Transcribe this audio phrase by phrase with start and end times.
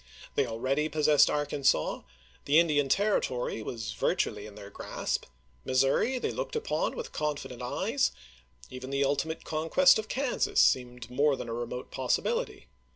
[0.33, 2.01] They already possessed Arkansas;
[2.45, 5.27] the Indian Territory was virtually in their grasp;
[5.63, 8.11] Missouri they looked upon with confident eyes;
[8.71, 12.67] even the ultimate conquest of Kansas seemed more than a remote possibility.